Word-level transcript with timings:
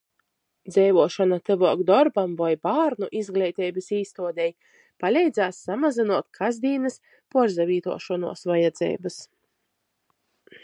Dzeivuošona 0.75 1.37
tyvuok 1.49 1.81
dorbam 1.89 2.31
voi 2.39 2.49
bārnu 2.67 3.09
izgleiteibys 3.19 3.89
īstuodei 3.99 4.47
paleidzēs 5.05 5.59
samazynuot 5.67 6.27
kasdīnys 6.41 6.97
puorsavītuošonys 7.35 8.45
vajadzeibys. 8.55 9.19